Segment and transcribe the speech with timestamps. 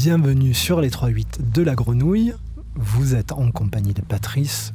[0.00, 2.32] bienvenue sur les 3-8 de la grenouille.
[2.76, 4.72] Vous êtes en compagnie de Patrice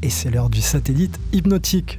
[0.00, 1.98] et c'est l'heure du satellite hypnotique.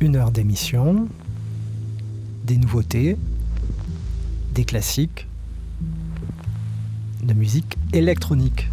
[0.00, 1.08] Une heure d'émission,
[2.44, 3.16] des nouveautés,
[4.54, 5.26] des classiques,
[7.22, 8.68] de musique électronique.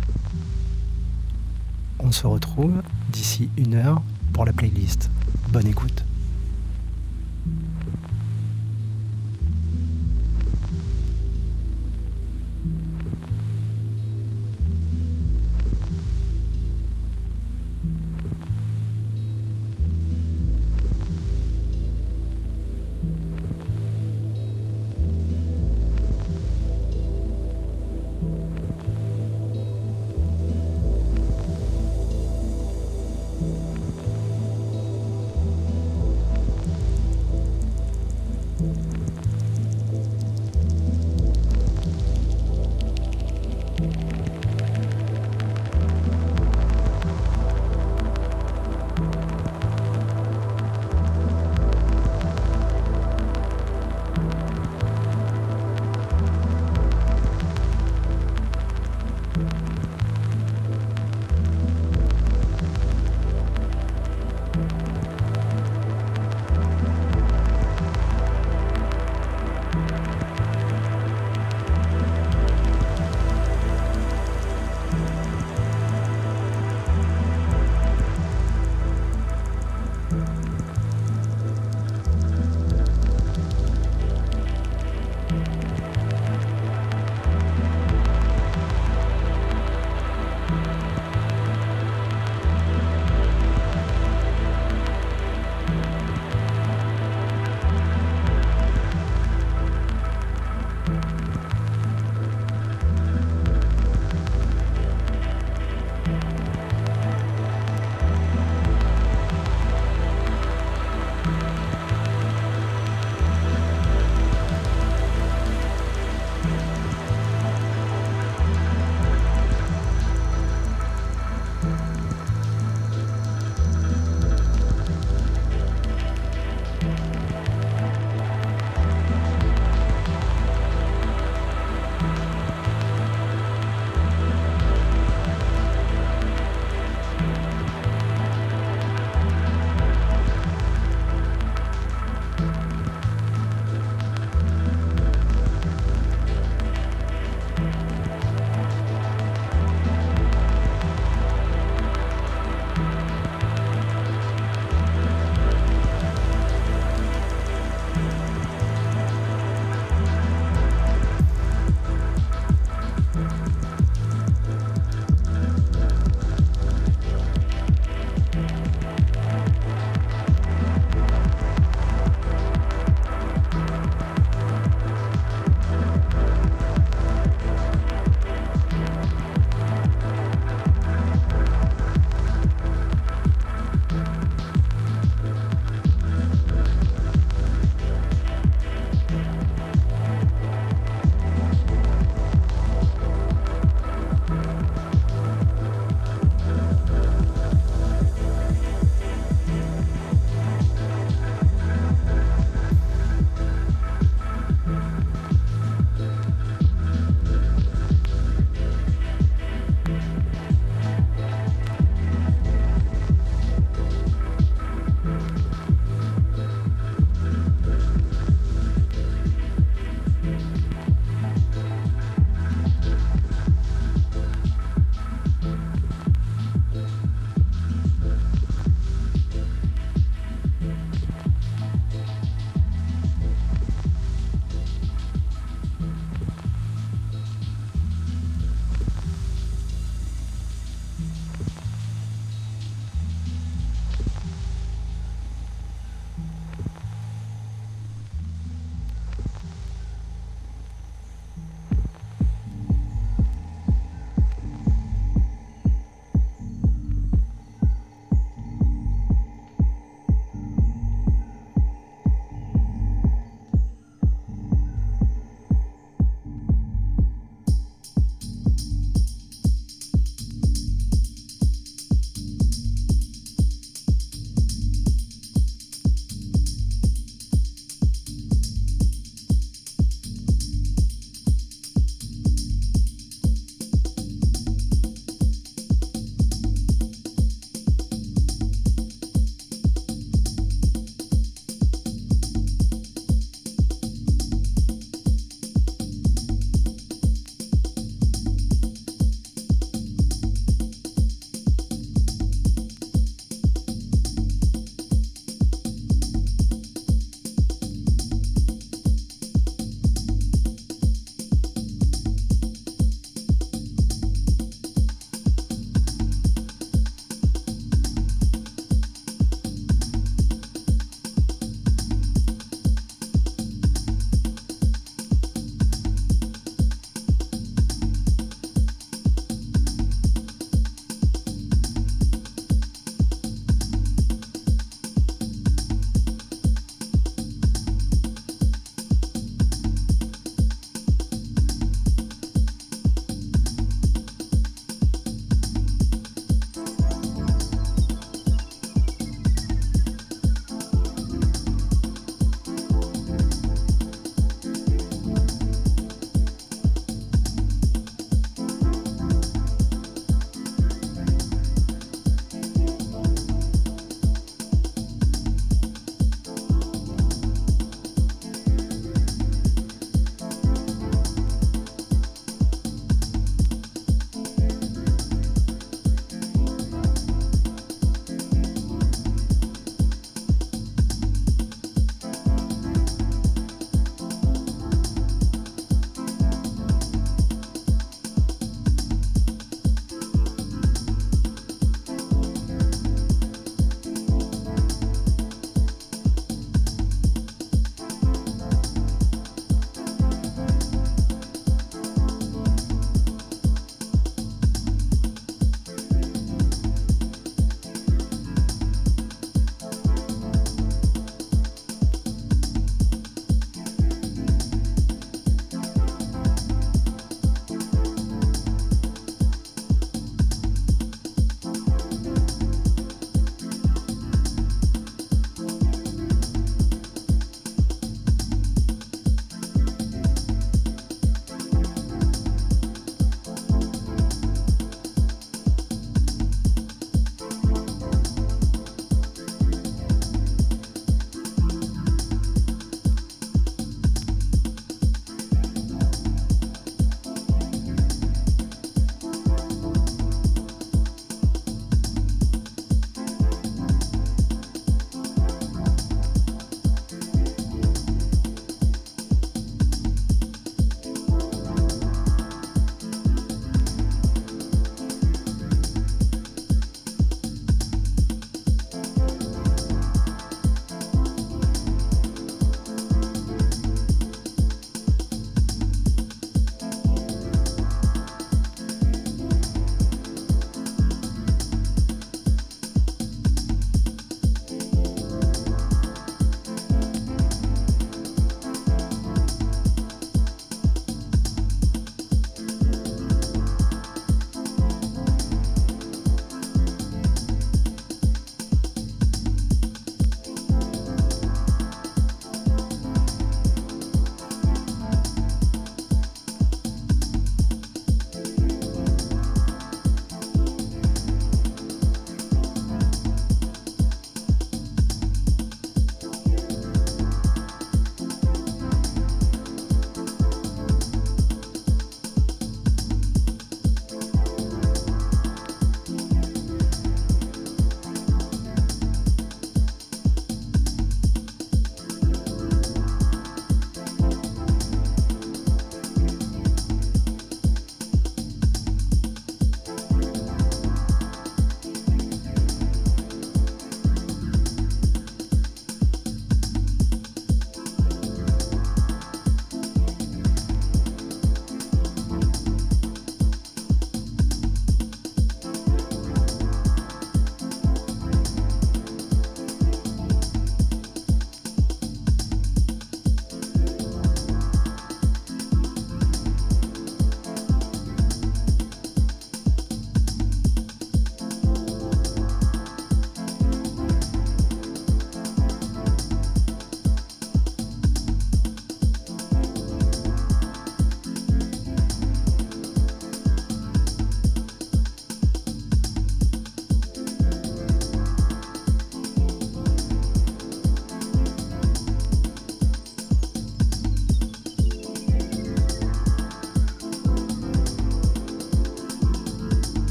[1.99, 4.02] On se retrouve d'ici une heure
[4.34, 5.09] pour la playlist.
[5.48, 6.04] Bonne écoute.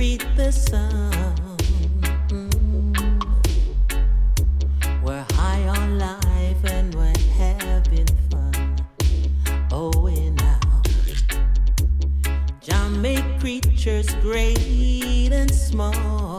[0.00, 1.36] the sun.
[5.04, 8.76] We're high on life and we're having fun.
[9.70, 10.58] Oh, we're now.
[12.62, 16.29] John made creatures great and small.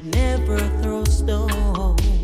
[0.00, 2.19] should never throw stones.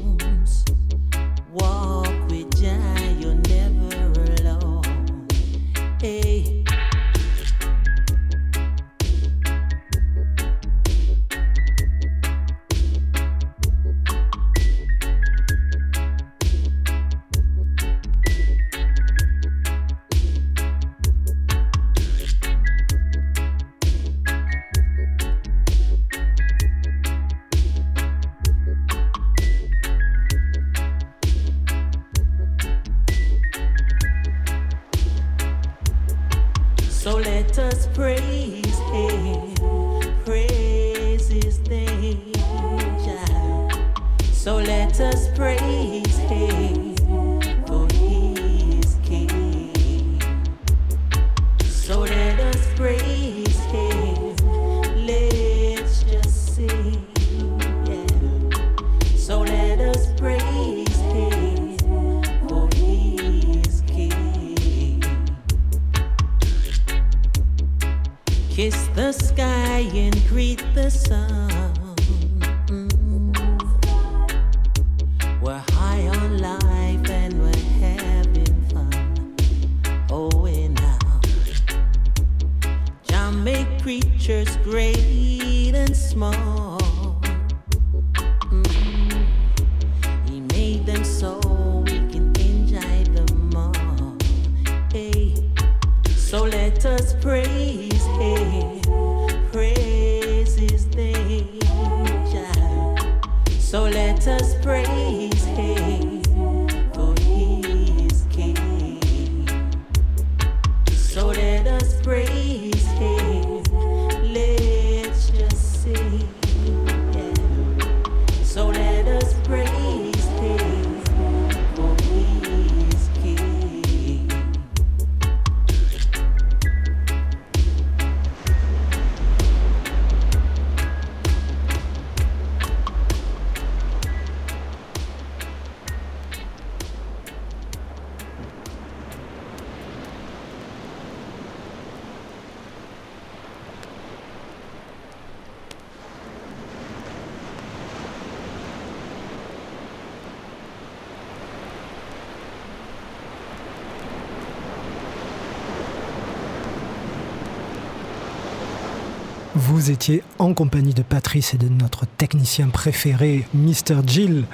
[159.87, 164.03] vous étiez en compagnie de Patrice et de notre technicien préféré, Mr.
[164.05, 164.47] Jill,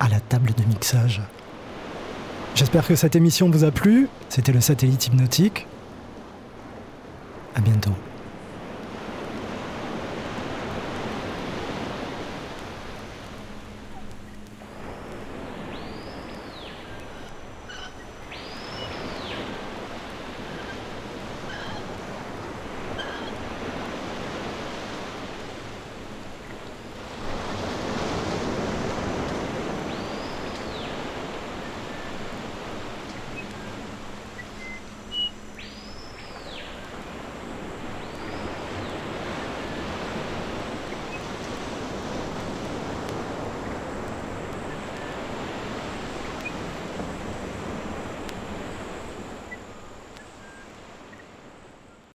[0.00, 1.22] à la table de mixage.
[2.56, 4.08] J'espère que cette émission vous a plu.
[4.30, 5.68] C'était le satellite hypnotique.
[7.54, 7.92] À bientôt.